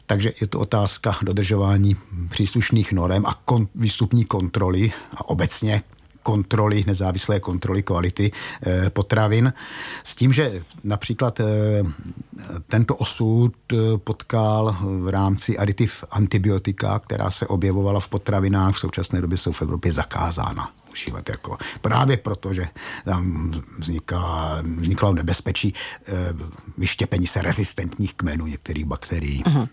Takže 0.07 0.33
je 0.41 0.47
to 0.47 0.61
otázka 0.61 1.17
dodržování 1.23 1.97
příslušných 2.29 2.93
norem 2.93 3.27
a 3.27 3.35
kon, 3.45 3.69
výstupní 3.75 4.25
kontroly 4.25 4.93
a 5.17 5.29
obecně 5.29 5.83
kontroly, 6.23 6.85
nezávislé 6.87 7.41
kontroly 7.41 7.83
kvality 7.83 8.31
eh, 8.67 8.91
potravin. 8.91 9.53
S 10.05 10.15
tím, 10.15 10.33
že 10.33 10.63
například 10.85 11.41
eh, 11.41 11.45
tento 12.69 12.97
osud 12.97 13.55
eh, 13.73 13.77
potkal 13.99 14.77
v 14.83 15.09
rámci 15.09 15.59
aditiv 15.59 16.05
antibiotika, 16.11 16.99
která 16.99 17.31
se 17.31 17.47
objevovala 17.47 18.01
v 18.01 18.09
potravinách, 18.09 18.75
v 18.75 18.79
současné 18.79 19.21
době 19.21 19.39
jsou 19.39 19.53
v 19.53 19.63
Evropě 19.63 19.93
zakázána 19.93 20.82
užívat 20.93 21.29
jako 21.29 21.59
právě 21.81 22.17
proto, 22.17 22.55
že 22.55 22.69
tam 23.05 23.53
vznikala, 23.79 24.63
vznikalo 24.63 25.13
nebezpečí 25.13 25.75
e, 25.75 26.13
vyštěpení 26.79 27.27
se 27.27 27.43
rezistentních 27.43 28.15
kmenů 28.15 28.47
některých 28.47 28.85
bakterií. 28.85 29.45
Uh-huh. 29.45 29.69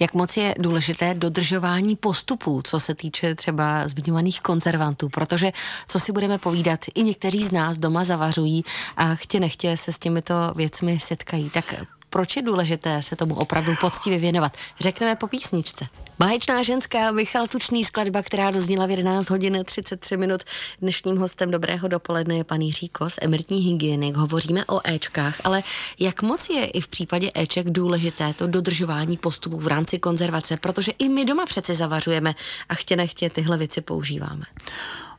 Jak 0.00 0.14
moc 0.14 0.36
je 0.36 0.54
důležité 0.58 1.14
dodržování 1.14 1.96
postupů, 1.96 2.62
co 2.62 2.80
se 2.80 2.94
týče 2.94 3.34
třeba 3.34 3.88
zmiňovaných 3.88 4.40
konzervantů, 4.40 5.08
protože 5.08 5.52
co 5.88 6.00
si 6.00 6.12
budeme 6.12 6.38
povídat, 6.38 6.80
i 6.94 7.02
někteří 7.02 7.44
z 7.44 7.52
nás 7.52 7.78
doma 7.78 8.04
zavařují 8.04 8.64
a 8.96 9.14
chtě 9.14 9.40
nechtě 9.40 9.76
se 9.76 9.92
s 9.92 9.98
těmito 9.98 10.34
věcmi 10.56 11.00
setkají. 11.00 11.50
Tak 11.50 11.74
proč 12.10 12.36
je 12.36 12.42
důležité 12.42 13.02
se 13.02 13.16
tomu 13.16 13.34
opravdu 13.34 13.74
poctivě 13.80 14.18
věnovat? 14.18 14.56
Řekneme 14.80 15.16
po 15.16 15.26
písničce. 15.26 15.86
Báječná 16.18 16.62
ženská 16.62 17.10
Michal 17.10 17.46
Tučný 17.46 17.84
skladba, 17.84 18.22
která 18.22 18.50
dozněla 18.50 18.86
v 18.86 18.90
11 18.90 19.30
hodin 19.30 19.62
33 19.64 20.16
minut. 20.16 20.42
Dnešním 20.80 21.16
hostem 21.16 21.50
dobrého 21.50 21.88
dopoledne 21.88 22.36
je 22.36 22.44
pan 22.44 22.60
Jiří 22.60 22.88
Kos, 22.88 23.18
emeritní 23.22 23.60
hygienik. 23.60 24.16
Hovoříme 24.16 24.64
o 24.64 24.80
Ečkách, 24.84 25.40
ale 25.44 25.62
jak 26.00 26.22
moc 26.22 26.50
je 26.50 26.66
i 26.66 26.80
v 26.80 26.88
případě 26.88 27.30
Eček 27.34 27.70
důležité 27.70 28.34
to 28.34 28.46
dodržování 28.46 29.16
postupů 29.16 29.60
v 29.60 29.66
rámci 29.66 29.98
konzervace, 29.98 30.56
protože 30.56 30.92
i 30.98 31.08
my 31.08 31.24
doma 31.24 31.46
přece 31.46 31.74
zavařujeme 31.74 32.34
a 32.68 32.74
chtě 32.74 32.96
nechtě 32.96 33.30
tyhle 33.30 33.56
věci 33.56 33.80
používáme. 33.80 34.44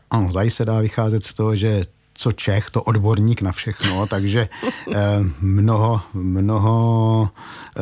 Ano, 0.09 0.33
tady 0.33 0.49
se 0.49 0.65
dá 0.65 0.79
vycházet 0.79 1.25
z 1.25 1.33
toho, 1.33 1.55
že 1.55 1.83
co 2.21 2.31
Čech, 2.31 2.69
to 2.69 2.83
odborník 2.83 3.41
na 3.41 3.51
všechno, 3.51 4.07
takže 4.13 4.49
eh, 4.93 4.95
mnoho, 5.41 6.01
mnoho 6.13 7.29
eh, 7.77 7.81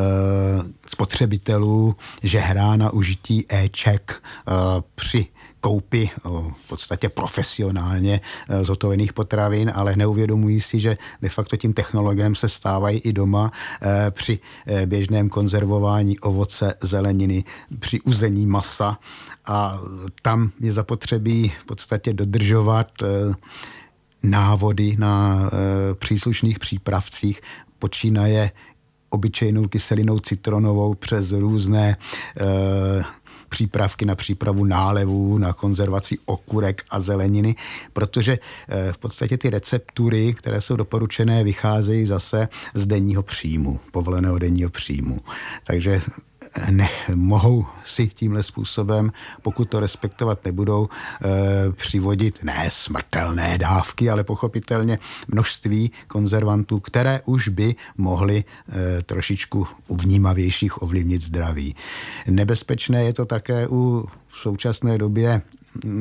spotřebitelů 0.87 1.95
žehrá 2.23 2.75
na 2.75 2.89
užití 2.89 3.45
e-ček 3.49 4.23
eh, 4.23 4.51
při 4.95 5.25
koupi 5.61 6.09
v 6.65 6.69
podstatě 6.69 7.09
profesionálně 7.09 8.21
zhotovených 8.61 9.13
potravin, 9.13 9.71
ale 9.75 9.95
neuvědomují 9.95 10.61
si, 10.61 10.79
že 10.79 10.97
de 11.21 11.29
facto 11.29 11.57
tím 11.57 11.73
technologem 11.73 12.35
se 12.35 12.49
stávají 12.49 12.99
i 12.99 13.13
doma 13.13 13.51
při 14.11 14.39
běžném 14.85 15.29
konzervování 15.29 16.19
ovoce, 16.19 16.73
zeleniny, 16.81 17.43
při 17.79 18.01
uzení 18.01 18.45
masa. 18.45 18.97
A 19.45 19.79
tam 20.21 20.51
je 20.59 20.71
zapotřebí 20.71 21.51
v 21.59 21.65
podstatě 21.65 22.13
dodržovat 22.13 22.87
návody 24.23 24.95
na 24.99 25.43
e, 25.91 25.95
příslušných 25.95 26.59
přípravcích, 26.59 27.41
počínaje 27.79 28.51
obyčejnou 29.09 29.67
kyselinou 29.67 30.19
citronovou 30.19 30.93
přes 30.93 31.31
různé 31.31 31.97
e, 32.39 33.03
přípravky 33.49 34.05
na 34.05 34.15
přípravu 34.15 34.65
nálevů, 34.65 35.37
na 35.37 35.53
konzervaci 35.53 36.17
okurek 36.25 36.83
a 36.89 36.99
zeleniny, 36.99 37.55
protože 37.93 38.33
e, 38.33 38.93
v 38.93 38.97
podstatě 38.97 39.37
ty 39.37 39.49
receptury, 39.49 40.33
které 40.33 40.61
jsou 40.61 40.75
doporučené, 40.75 41.43
vycházejí 41.43 42.05
zase 42.05 42.47
z 42.73 42.85
denního 42.85 43.23
příjmu, 43.23 43.79
povoleného 43.91 44.39
denního 44.39 44.69
příjmu. 44.69 45.17
Takže 45.67 46.01
ne, 46.71 46.89
mohou 47.15 47.65
si 47.85 48.07
tímhle 48.07 48.43
způsobem, 48.43 49.11
pokud 49.41 49.69
to 49.69 49.79
respektovat 49.79 50.45
nebudou, 50.45 50.87
e, 50.87 51.71
přivodit 51.71 52.43
ne 52.43 52.69
smrtelné 52.71 53.57
dávky, 53.57 54.09
ale 54.09 54.23
pochopitelně 54.23 54.99
množství 55.27 55.91
konzervantů, 56.07 56.79
které 56.79 57.21
už 57.25 57.47
by 57.47 57.75
mohly 57.97 58.43
e, 58.43 59.03
trošičku 59.03 59.67
vnímavějších 59.89 60.81
ovlivnit 60.81 61.21
zdraví. 61.21 61.75
Nebezpečné 62.27 63.03
je 63.03 63.13
to 63.13 63.25
také 63.25 63.67
u 63.67 64.07
v 64.27 64.37
současné 64.37 64.97
době 64.97 65.41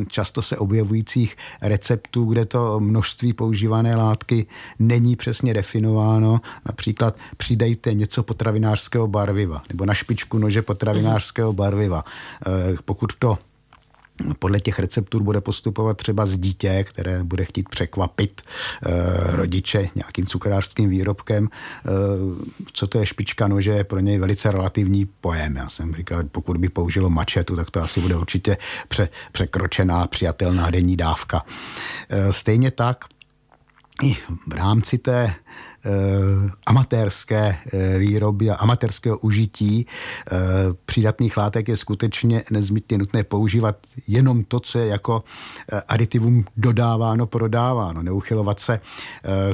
často 0.08 0.42
se 0.42 0.56
objevujících 0.56 1.36
receptů, 1.62 2.24
kde 2.24 2.44
to 2.44 2.80
množství 2.80 3.32
používané 3.32 3.96
látky 3.96 4.46
není 4.78 5.16
přesně 5.16 5.54
definováno. 5.54 6.40
Například 6.66 7.18
přidejte 7.36 7.94
něco 7.94 8.22
potravinářského 8.22 9.08
barviva 9.08 9.62
nebo 9.68 9.86
na 9.86 9.94
špičku 9.94 10.38
nože 10.38 10.62
potravinářského 10.62 11.52
barviva. 11.52 12.04
Eh, 12.46 12.76
pokud 12.84 13.10
to 13.18 13.38
podle 14.38 14.60
těch 14.60 14.78
receptur 14.78 15.22
bude 15.22 15.40
postupovat 15.40 15.96
třeba 15.96 16.26
z 16.26 16.38
dítě, 16.38 16.84
které 16.84 17.24
bude 17.24 17.44
chtít 17.44 17.68
překvapit 17.68 18.42
e, 18.42 19.36
rodiče 19.36 19.88
nějakým 19.94 20.26
cukrářským 20.26 20.90
výrobkem. 20.90 21.44
E, 21.44 21.48
co 22.72 22.86
to 22.86 22.98
je 22.98 23.06
špička 23.06 23.48
nože, 23.48 23.70
je 23.70 23.84
pro 23.84 23.98
něj 24.00 24.18
velice 24.18 24.50
relativní 24.50 25.06
pojem. 25.20 25.56
Já 25.56 25.68
jsem 25.68 25.94
říkal, 25.94 26.22
pokud 26.24 26.56
by 26.56 26.68
použilo 26.68 27.10
mačetu, 27.10 27.56
tak 27.56 27.70
to 27.70 27.82
asi 27.82 28.00
bude 28.00 28.16
určitě 28.16 28.56
pře, 28.88 29.08
překročená 29.32 30.06
přijatelná 30.06 30.70
denní 30.70 30.96
dávka. 30.96 31.44
E, 32.08 32.32
stejně 32.32 32.70
tak 32.70 33.04
i 34.02 34.16
v 34.48 34.52
rámci 34.52 34.98
té 34.98 35.34
Eh, 35.84 36.50
amatérské 36.66 37.58
eh, 37.72 37.98
výroby 37.98 38.50
a 38.50 38.54
amatérského 38.54 39.18
užití 39.18 39.86
eh, 39.86 40.36
přídatných 40.84 41.36
látek 41.36 41.68
je 41.68 41.76
skutečně 41.76 42.42
nezbytně 42.50 42.98
nutné 42.98 43.24
používat 43.24 43.76
jenom 44.08 44.44
to, 44.44 44.60
co 44.60 44.78
je 44.78 44.86
jako 44.86 45.24
aditivum 45.88 46.44
dodáváno, 46.56 47.26
prodáváno. 47.26 48.02
Neuchylovat 48.02 48.60
se 48.60 48.80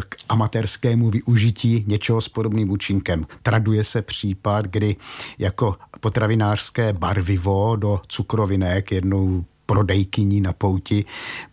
k 0.09 0.17
amatérskému 0.29 1.11
využití 1.11 1.85
něčeho 1.87 2.21
s 2.21 2.29
podobným 2.29 2.71
účinkem. 2.71 3.27
Traduje 3.43 3.85
se 3.85 4.03
případ, 4.03 4.65
kdy 4.65 4.97
jako 5.39 5.77
potravinářské 6.01 6.93
barvivo 6.93 7.77
do 7.77 8.01
cukrovinek 8.07 8.93
jednou 8.93 9.45
prodejkyní 9.67 10.41
na 10.41 10.53
pouti 10.53 11.05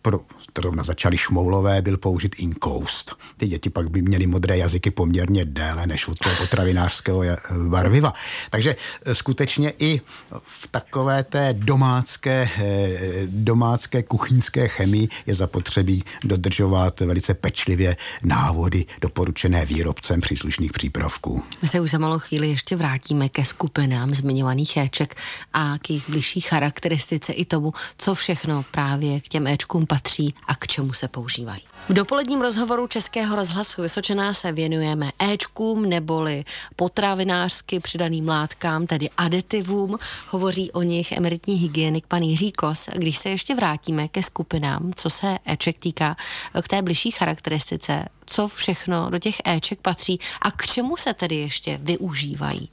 pro 0.02 0.20
zrovna 0.58 0.84
začali 0.84 1.18
šmoulové, 1.18 1.82
byl 1.82 1.98
použit 1.98 2.36
inkoust. 2.40 3.16
Ty 3.38 3.48
děti 3.48 3.70
pak 3.70 3.90
by 3.92 4.02
měly 4.02 4.28
modré 4.28 4.58
jazyky 4.58 4.92
poměrně 4.92 5.46
déle 5.46 5.88
než 5.88 6.08
u 6.08 6.14
toho 6.24 6.36
potravinářského 6.36 7.24
barviva. 7.70 8.14
Takže 8.50 8.76
eh, 9.06 9.16
skutečně 9.16 9.74
i 9.80 10.02
v 10.46 10.68
takové 10.72 11.24
té 11.24 11.54
domácké, 11.54 12.50
eh, 12.58 13.00
domácké 13.26 14.04
kuchyňské 14.04 14.68
chemii 14.68 15.08
je 15.26 15.36
zapotřebí 15.36 16.04
dodržovat 16.24 17.00
velice 17.00 17.34
pečlivě 17.34 17.98
návody 18.24 18.86
doporučené 19.02 19.66
výrobcem 19.66 20.22
příslušných 20.22 20.72
přípravků. 20.72 21.44
My 21.62 21.68
se 21.68 21.80
už 21.80 21.92
za 21.92 21.98
malou 21.98 22.20
chvíli 22.20 22.50
ještě 22.50 22.76
vrátíme 22.76 23.30
ke 23.30 23.46
skupinám 23.46 24.14
zmiňovaných 24.14 24.78
éček 24.78 25.16
a 25.54 25.78
k 25.78 25.90
jejich 25.90 26.10
blížší 26.10 26.42
charakteristice 26.42 27.34
i 27.34 27.46
tomu, 27.46 27.74
co 27.98 28.16
všechno 28.16 28.66
právě 28.72 29.22
k 29.22 29.28
těm 29.28 29.48
éčkům 29.48 29.86
patří 29.86 30.34
a 30.48 30.56
k 30.56 30.68
čemu 30.68 30.94
se 30.94 31.08
používají. 31.08 31.62
V 31.90 31.94
dopoledním 31.94 32.42
rozhovoru 32.42 32.88
Českého 32.88 33.36
rozhlasu 33.36 33.82
Vysočená 33.82 34.34
se 34.34 34.52
věnujeme 34.52 35.12
éčkům 35.20 35.90
neboli 35.90 36.46
potravinářsky 36.76 37.80
přidaným 37.80 38.28
látkám, 38.28 38.88
tedy 38.88 39.10
aditivům. 39.18 39.98
Hovoří 40.30 40.72
o 40.72 40.82
nich 40.82 41.12
emeritní 41.12 41.56
hygienik 41.56 42.08
pan 42.08 42.22
Jiří 42.22 42.52
Kos. 42.52 42.90
Když 42.94 43.18
se 43.18 43.30
ještě 43.30 43.56
vrátíme 43.56 44.08
ke 44.08 44.24
skupinám, 44.24 44.92
co 44.96 45.10
se 45.10 45.38
éček 45.46 45.80
týká, 45.80 46.18
k 46.62 46.68
té 46.68 46.82
bližší 46.82 47.12
charakteristice, 47.12 48.06
co 48.26 48.48
všechno 48.48 49.10
do 49.10 49.20
těch 49.20 49.36
éček 49.46 49.80
patří 49.82 50.20
a 50.42 50.52
k 50.52 50.66
čemu 50.66 50.98
se 50.98 51.14
tedy 51.14 51.36
ještě 51.36 51.80
využívají. 51.82 52.70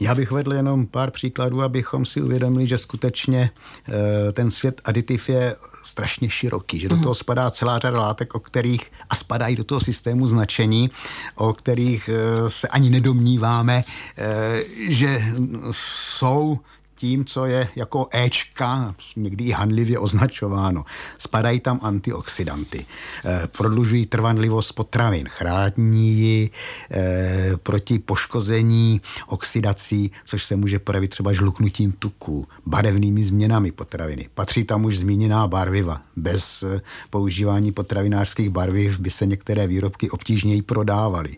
Já 0.00 0.14
bych 0.14 0.30
vedl 0.30 0.52
jenom 0.52 0.86
pár 0.86 1.10
příkladů, 1.10 1.62
abychom 1.62 2.04
si 2.04 2.22
uvědomili, 2.22 2.66
že 2.66 2.78
skutečně 2.78 3.50
eh, 3.88 4.32
ten 4.32 4.50
svět 4.50 4.80
aditiv 4.84 5.28
je 5.28 5.56
strašně 5.82 6.30
široký, 6.30 6.80
že 6.80 6.88
do 6.88 6.96
toho 6.96 7.14
spadá 7.14 7.50
celá 7.50 7.78
řada 7.78 8.00
látek, 8.00 8.34
o 8.34 8.40
kterých 8.40 8.92
a 9.10 9.14
spadají 9.14 9.56
do 9.56 9.64
toho 9.64 9.80
systému 9.80 10.26
značení, 10.26 10.90
o 11.34 11.52
kterých 11.52 12.10
eh, 12.12 12.50
se 12.50 12.68
ani 12.68 12.90
nedomníváme, 12.90 13.84
eh, 14.18 14.64
že 14.88 15.22
jsou 15.70 16.58
tím, 17.02 17.24
co 17.24 17.46
je 17.46 17.68
jako 17.76 18.08
Ečka, 18.14 18.94
někdy 19.16 19.44
i 19.44 19.50
handlivě 19.50 19.98
označováno. 19.98 20.84
Spadají 21.18 21.60
tam 21.60 21.80
antioxidanty, 21.82 22.86
e, 23.24 23.48
prodlužují 23.56 24.06
trvanlivost 24.06 24.72
potravin, 24.72 25.28
chrání 25.28 26.10
ji 26.12 26.50
e, 26.90 27.56
proti 27.56 27.98
poškození 27.98 29.00
oxidací, 29.26 30.12
což 30.24 30.44
se 30.44 30.56
může 30.56 30.78
projevit 30.78 31.10
třeba 31.10 31.32
žluknutím 31.32 31.92
tuků, 31.92 32.46
barevnými 32.66 33.24
změnami 33.24 33.72
potraviny. 33.72 34.28
Patří 34.34 34.64
tam 34.64 34.84
už 34.84 34.98
zmíněná 34.98 35.46
barviva. 35.48 36.00
Bez 36.16 36.62
e, 36.62 36.80
používání 37.10 37.72
potravinářských 37.72 38.50
barviv 38.50 39.00
by 39.00 39.10
se 39.10 39.26
některé 39.26 39.66
výrobky 39.66 40.10
obtížněji 40.10 40.62
prodávaly 40.62 41.36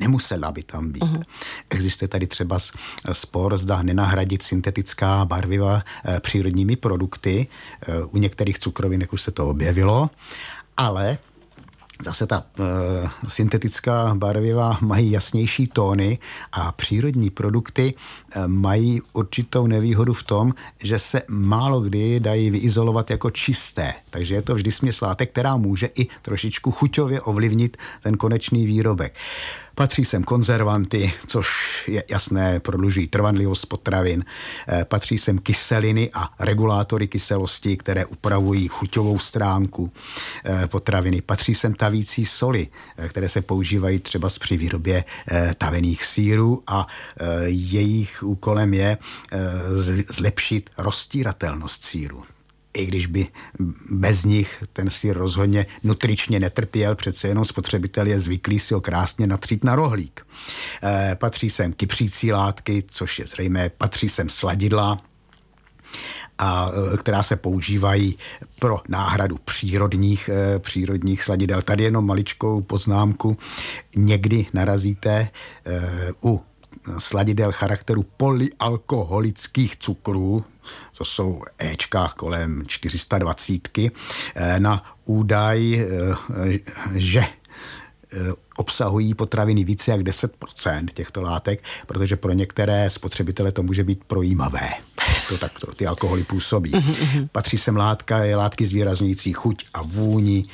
nemusela 0.00 0.52
by 0.52 0.62
tam 0.62 0.92
být. 0.92 1.02
Uh-huh. 1.02 1.22
Existuje 1.70 2.08
tady 2.08 2.26
třeba 2.26 2.58
spor, 3.12 3.58
zda 3.58 3.82
nenahradit 3.82 4.42
syntetická 4.42 5.24
barviva 5.24 5.82
e, 6.04 6.20
přírodními 6.20 6.76
produkty. 6.76 7.46
E, 7.88 8.04
u 8.04 8.18
některých 8.18 8.58
cukrovinek 8.58 9.12
už 9.12 9.22
se 9.22 9.30
to 9.30 9.48
objevilo, 9.48 10.10
ale 10.76 11.18
Zase 12.02 12.26
ta 12.26 12.44
e, 12.60 12.64
syntetická 13.28 14.14
barviva 14.14 14.78
mají 14.80 15.10
jasnější 15.10 15.66
tóny 15.66 16.18
a 16.52 16.72
přírodní 16.72 17.30
produkty 17.30 17.94
e, 18.30 18.48
mají 18.48 19.02
určitou 19.12 19.66
nevýhodu 19.66 20.12
v 20.12 20.22
tom, 20.22 20.54
že 20.78 20.98
se 20.98 21.22
málo 21.28 21.80
kdy 21.80 22.20
dají 22.20 22.50
vyizolovat 22.50 23.10
jako 23.10 23.30
čisté. 23.30 23.94
Takže 24.10 24.34
je 24.34 24.42
to 24.42 24.54
vždy 24.54 24.72
směs 24.72 25.00
látek, 25.00 25.30
která 25.30 25.56
může 25.56 25.86
i 25.86 26.06
trošičku 26.22 26.70
chuťově 26.70 27.20
ovlivnit 27.20 27.76
ten 28.02 28.16
konečný 28.16 28.66
výrobek. 28.66 29.14
Patří 29.74 30.04
sem 30.04 30.24
konzervanty, 30.24 31.12
což 31.26 31.48
je 31.88 32.04
jasné, 32.10 32.60
prodlužují 32.60 33.06
trvanlivost 33.06 33.66
potravin. 33.66 34.24
Eh, 34.68 34.84
patří 34.84 35.18
sem 35.18 35.38
kyseliny 35.38 36.10
a 36.14 36.34
regulátory 36.38 37.08
kyselosti, 37.08 37.76
které 37.76 38.04
upravují 38.04 38.68
chuťovou 38.68 39.18
stránku 39.18 39.92
eh, 40.44 40.66
potraviny. 40.66 41.20
Patří 41.20 41.54
sem 41.54 41.74
tavící 41.74 42.26
soli, 42.26 42.68
eh, 42.96 43.08
které 43.08 43.28
se 43.28 43.42
používají 43.42 43.98
třeba 43.98 44.28
při 44.40 44.56
výrobě 44.56 45.04
tavených 45.58 46.04
sírů 46.04 46.62
a 46.66 46.86
jejich 47.46 48.22
úkolem 48.22 48.74
je 48.74 48.98
zlepšit 50.08 50.70
rozstíratelnost 50.78 51.84
síru 51.84 52.24
i 52.74 52.86
když 52.86 53.06
by 53.06 53.26
bez 53.90 54.24
nich 54.24 54.62
ten 54.72 54.90
sír 54.90 55.16
rozhodně 55.16 55.66
nutričně 55.82 56.40
netrpěl, 56.40 56.94
přece 56.94 57.28
jenom 57.28 57.44
spotřebitel 57.44 58.06
je 58.06 58.20
zvyklý 58.20 58.58
si 58.58 58.74
ho 58.74 58.80
krásně 58.80 59.26
natřít 59.26 59.64
na 59.64 59.74
rohlík. 59.74 60.26
E, 60.82 61.14
patří 61.14 61.50
sem 61.50 61.72
kypřící 61.72 62.32
látky, 62.32 62.84
což 62.88 63.18
je 63.18 63.26
zřejmé, 63.26 63.68
patří 63.68 64.08
sem 64.08 64.28
sladidla, 64.28 65.02
a 66.38 66.70
eh, 66.70 66.96
která 66.96 67.22
se 67.22 67.36
používají 67.36 68.16
pro 68.58 68.80
náhradu 68.88 69.38
přírodních, 69.44 70.28
e, 70.28 70.58
přírodních 70.58 71.22
sladidel. 71.22 71.62
Tady 71.62 71.84
jenom 71.84 72.06
maličkou 72.06 72.62
poznámku. 72.62 73.36
Někdy 73.96 74.46
narazíte 74.52 75.28
u 76.24 76.42
sladidel 76.98 77.52
charakteru 77.52 78.02
polyalkoholických 78.16 79.76
cukrů, 79.76 80.44
to 80.98 81.04
jsou 81.04 81.42
Ečka 81.58 82.08
kolem 82.16 82.64
420, 82.66 83.92
eh, 84.34 84.60
na 84.60 84.96
údaj, 85.04 85.74
eh, 85.74 86.58
že 86.94 87.20
eh, 87.20 88.32
obsahují 88.56 89.14
potraviny 89.14 89.64
více 89.64 89.90
jak 89.90 90.02
10% 90.02 90.92
těchto 90.92 91.22
látek, 91.22 91.64
protože 91.86 92.16
pro 92.16 92.32
některé 92.32 92.90
spotřebitele 92.90 93.52
to 93.52 93.62
může 93.62 93.84
být 93.84 94.04
projímavé. 94.04 94.68
To 95.28 95.38
tak 95.38 95.58
to, 95.58 95.74
ty 95.74 95.86
alkoholy 95.86 96.24
působí. 96.24 96.72
Mhm, 96.74 96.94
mhm. 97.02 97.28
Patří 97.32 97.58
sem 97.58 97.76
látka, 97.76 98.24
je 98.24 98.36
látky 98.36 98.66
zvýrazňující 98.66 99.32
chuť 99.32 99.64
a 99.74 99.82
vůni, 99.82 100.44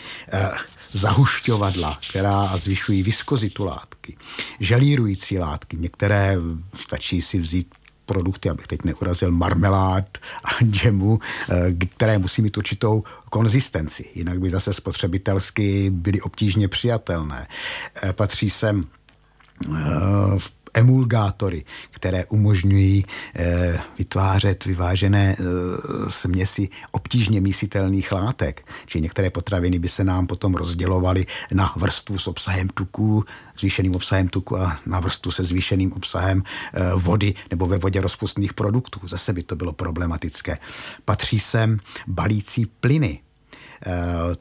zahušťovadla, 0.92 1.98
která 2.10 2.56
zvyšují 2.56 3.02
viskozitu 3.02 3.64
látky, 3.64 4.16
želírující 4.60 5.38
látky, 5.38 5.76
některé 5.76 6.36
stačí 6.74 7.22
si 7.22 7.38
vzít 7.38 7.74
produkty, 8.06 8.50
abych 8.50 8.66
teď 8.66 8.84
neurazil, 8.84 9.30
marmelád 9.30 10.18
a 10.44 10.64
džemu, 10.64 11.18
eh, 11.50 11.86
které 11.88 12.18
musí 12.18 12.42
mít 12.42 12.56
určitou 12.56 13.04
konzistenci, 13.30 14.10
jinak 14.14 14.40
by 14.40 14.50
zase 14.50 14.72
spotřebitelsky 14.72 15.90
byly 15.90 16.20
obtížně 16.20 16.68
přijatelné. 16.68 17.46
Eh, 18.02 18.12
patří 18.12 18.50
sem 18.50 18.84
eh, 18.84 19.78
v 20.38 20.59
emulgátory, 20.74 21.64
které 21.90 22.24
umožňují 22.24 23.04
e, 23.36 23.78
vytvářet 23.98 24.64
vyvážené 24.64 25.32
e, 25.32 25.36
směsi 26.10 26.68
obtížně 26.90 27.40
mísitelných 27.40 28.12
látek. 28.12 28.66
Či 28.86 29.00
některé 29.00 29.30
potraviny 29.30 29.78
by 29.78 29.88
se 29.88 30.04
nám 30.04 30.26
potom 30.26 30.54
rozdělovaly 30.54 31.26
na 31.52 31.72
vrstvu 31.76 32.18
s 32.18 32.26
obsahem 32.26 32.68
tuků, 32.68 33.24
zvýšeným 33.58 33.94
obsahem 33.94 34.28
tuku 34.28 34.58
a 34.58 34.78
na 34.86 35.00
vrstvu 35.00 35.30
se 35.30 35.44
zvýšeným 35.44 35.92
obsahem 35.92 36.42
e, 36.42 36.94
vody 36.94 37.34
nebo 37.50 37.66
ve 37.66 37.78
vodě 37.78 38.00
rozpustných 38.00 38.54
produktů. 38.54 39.00
Zase 39.04 39.32
by 39.32 39.42
to 39.42 39.56
bylo 39.56 39.72
problematické. 39.72 40.58
Patří 41.04 41.40
sem 41.40 41.78
balící 42.06 42.66
plyny, 42.66 43.20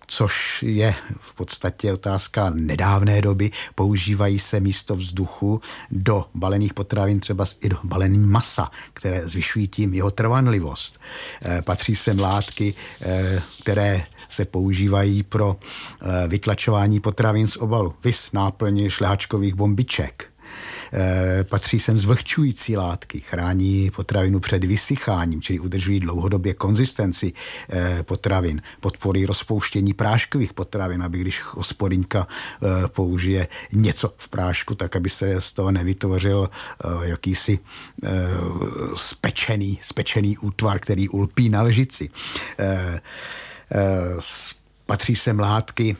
což 0.08 0.64
je 0.68 0.96
v 1.20 1.36
podstatě 1.36 1.94
otázka 1.94 2.50
nedávné 2.50 3.22
doby. 3.22 3.52
Používají 3.76 4.40
se 4.40 4.60
místo 4.60 4.96
vzduchu 4.96 5.62
do 5.92 6.26
balených 6.36 6.74
potravin, 6.74 7.20
třeba 7.20 7.46
i 7.62 7.70
do 7.70 7.78
balení 7.84 8.26
masa, 8.26 8.72
které 8.94 9.28
zvyšují 9.28 9.68
tím 9.68 9.94
jeho 9.94 10.12
trvanlivost. 10.12 11.00
Eh, 11.42 11.62
patří 11.62 11.96
sem 11.96 12.20
látky, 12.20 12.74
eh, 13.02 13.42
které 13.62 14.04
se 14.30 14.46
používají 14.46 15.24
pro 15.24 15.56
vytlačování 16.28 17.00
potravin 17.00 17.48
z 17.48 17.58
obalu. 17.58 17.96
Vys 18.04 18.32
náplně 18.32 18.90
šlehačkových 18.90 19.54
bombiček 19.54 20.30
Eh, 20.39 20.39
patří 21.44 21.80
sem 21.80 21.98
zvlhčující 21.98 22.78
látky, 22.78 23.20
chrání 23.20 23.92
potravinu 23.92 24.40
před 24.40 24.64
vysycháním, 24.64 25.42
čili 25.42 25.60
udržují 25.60 26.00
dlouhodobě 26.00 26.54
konzistenci 26.54 27.34
eh, 27.70 28.04
potravin, 28.04 28.62
podporují 28.80 29.26
rozpouštění 29.26 29.94
práškových 29.94 30.54
potravin, 30.54 31.04
aby 31.04 31.18
když 31.20 31.42
hospodinka 31.44 32.28
eh, 32.28 32.88
použije 32.88 33.48
něco 33.72 34.14
v 34.18 34.30
prášku, 34.30 34.76
tak 34.76 34.96
aby 34.96 35.10
se 35.10 35.42
z 35.42 35.54
toho 35.54 35.72
nevytvořil 35.72 36.50
jakýsi 37.02 37.60
spečený, 38.96 39.80
spečený 39.82 40.38
útvar, 40.38 40.80
který 40.80 41.10
ulpí 41.10 41.50
na 41.50 41.62
lžici. 41.62 42.10
Patří 44.86 45.16
sem 45.16 45.40
látky, 45.40 45.96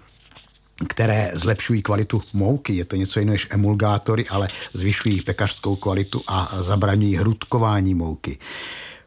které 0.88 1.32
zlepšují 1.34 1.82
kvalitu 1.82 2.22
mouky. 2.34 2.76
Je 2.76 2.86
to 2.86 2.96
něco 2.96 3.20
jiného 3.20 3.34
než 3.34 3.48
emulgátory, 3.50 4.26
ale 4.30 4.48
zvyšují 4.74 5.22
pekařskou 5.22 5.76
kvalitu 5.76 6.22
a 6.28 6.52
zabraňují 6.60 7.16
hrudkování 7.16 7.96
mouky. 7.96 8.38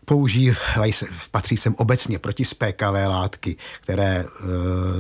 Používají 0.05 0.93
se, 0.93 1.07
patří 1.31 1.57
sem 1.57 1.75
obecně 1.79 2.19
protispékavé 2.19 3.07
látky, 3.07 3.57
které 3.81 4.17
e, 4.17 4.27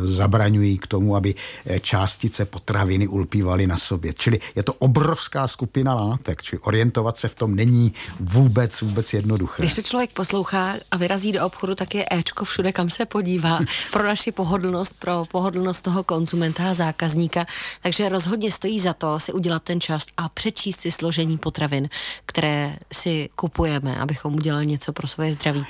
zabraňují 0.07 0.79
k 0.79 0.87
tomu, 0.87 1.17
aby 1.17 1.35
e, 1.67 1.81
částice 1.81 2.45
potraviny 2.45 3.09
ulpívaly 3.09 3.67
na 3.67 3.77
sobě. 3.77 4.13
Čili 4.13 4.41
je 4.55 4.63
to 4.63 4.73
obrovská 4.73 5.49
skupina 5.49 5.95
látek, 5.95 6.43
čili 6.43 6.61
orientovat 6.61 7.17
se 7.17 7.29
v 7.29 7.35
tom 7.35 7.55
není 7.55 7.93
vůbec, 8.21 8.81
vůbec 8.81 9.13
jednoduché. 9.13 9.63
Když 9.63 9.75
to 9.75 9.83
člověk 9.83 10.13
poslouchá 10.13 10.75
a 10.91 10.97
vyrazí 10.97 11.33
do 11.33 11.47
obchodu, 11.47 11.75
tak 11.75 11.95
je 11.95 12.07
Ečko 12.11 12.45
všude, 12.45 12.73
kam 12.73 12.91
se 12.91 13.07
podívá. 13.07 13.61
Pro 13.93 14.03
naši 14.03 14.33
pohodlnost, 14.33 14.99
pro 14.99 15.25
pohodlnost 15.33 15.83
toho 15.83 16.03
konzumenta 16.03 16.71
a 16.71 16.75
zákazníka. 16.75 17.47
Takže 17.83 18.09
rozhodně 18.09 18.51
stojí 18.51 18.81
za 18.81 18.93
to 18.93 19.21
si 19.21 19.33
udělat 19.33 19.63
ten 19.63 19.81
čas 19.81 20.07
a 20.17 20.29
přečíst 20.29 20.81
si 20.81 20.91
složení 20.91 21.39
potravin, 21.39 21.89
které 22.27 22.77
si 22.93 23.29
kupujeme, 23.37 23.97
abychom 23.97 24.35
udělali 24.35 24.67
něco 24.67 24.92
pro 24.93 25.07
svoje 25.07 25.33
zdraví. 25.33 25.67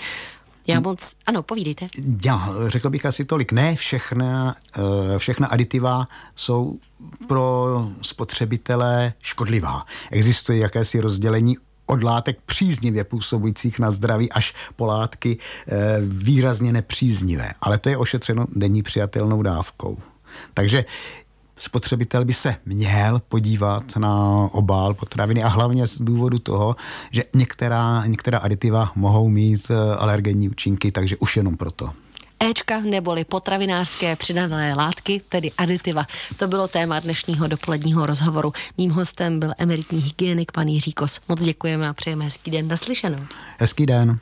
Já 0.66 0.80
moc, 0.80 1.12
ano, 1.26 1.42
povídejte. 1.42 1.86
Já 2.24 2.48
řekl 2.66 2.90
bych 2.90 3.06
asi 3.06 3.24
tolik, 3.24 3.52
ne 3.52 3.76
všechna, 3.76 4.56
eh, 5.14 5.18
všechna 5.18 5.46
aditiva 5.46 6.08
jsou 6.36 6.78
pro 7.28 7.88
spotřebitele 8.02 9.12
škodlivá. 9.22 9.82
Existuje 10.10 10.58
jakési 10.58 11.00
rozdělení 11.00 11.56
od 11.86 12.02
látek 12.02 12.38
příznivě 12.46 13.04
působujících 13.04 13.78
na 13.78 13.90
zdraví 13.90 14.32
až 14.32 14.54
po 14.76 14.86
látky 14.86 15.38
eh, 15.68 15.98
výrazně 16.00 16.72
nepříznivé. 16.72 17.50
Ale 17.60 17.78
to 17.78 17.88
je 17.88 17.96
ošetřeno 17.96 18.46
denní 18.52 18.82
přijatelnou 18.82 19.42
dávkou. 19.42 19.98
Takže 20.54 20.84
spotřebitel 21.62 22.24
by 22.24 22.32
se 22.32 22.56
měl 22.66 23.20
podívat 23.28 23.96
na 23.96 24.46
obal 24.52 24.94
potraviny 24.94 25.42
a 25.42 25.48
hlavně 25.48 25.86
z 25.86 25.98
důvodu 26.00 26.38
toho, 26.38 26.76
že 27.10 27.24
některá, 27.34 28.06
některá 28.06 28.38
aditiva 28.38 28.92
mohou 28.94 29.28
mít 29.28 29.70
eh, 29.70 29.96
alergenní 29.96 30.48
účinky, 30.48 30.92
takže 30.92 31.16
už 31.16 31.36
jenom 31.36 31.56
proto. 31.56 31.90
Ečka 32.50 32.80
neboli 32.80 33.24
potravinářské 33.24 34.16
přidané 34.16 34.74
látky, 34.74 35.20
tedy 35.28 35.52
aditiva. 35.58 36.04
To 36.38 36.48
bylo 36.48 36.68
téma 36.68 37.00
dnešního 37.00 37.46
dopoledního 37.46 38.06
rozhovoru. 38.06 38.52
Mým 38.78 38.90
hostem 38.90 39.40
byl 39.40 39.52
emeritní 39.58 40.00
hygienik 40.00 40.52
pan 40.52 40.68
Jiří 40.68 40.92
Kos. 40.92 41.20
Moc 41.28 41.42
děkujeme 41.42 41.88
a 41.88 41.92
přejeme 41.92 42.24
hezký 42.24 42.50
den 42.50 42.68
naslyšenou. 42.68 43.18
Hezký 43.58 43.86
den. 43.86 44.18